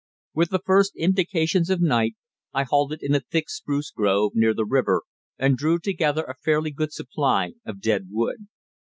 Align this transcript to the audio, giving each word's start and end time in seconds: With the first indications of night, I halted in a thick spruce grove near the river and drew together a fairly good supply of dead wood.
With 0.33 0.49
the 0.49 0.57
first 0.65 0.95
indications 0.95 1.69
of 1.69 1.79
night, 1.79 2.15
I 2.53 2.63
halted 2.63 3.03
in 3.03 3.13
a 3.13 3.19
thick 3.19 3.51
spruce 3.51 3.91
grove 3.91 4.31
near 4.33 4.55
the 4.55 4.65
river 4.65 5.03
and 5.37 5.55
drew 5.55 5.77
together 5.77 6.23
a 6.23 6.33
fairly 6.33 6.71
good 6.71 6.91
supply 6.91 7.51
of 7.65 7.79
dead 7.81 8.07
wood. 8.09 8.47